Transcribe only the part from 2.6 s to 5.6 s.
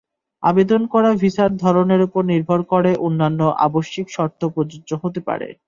করে অন্যান্য আবশ্যিক শর্ত প্রযোজ্য হতে পারে।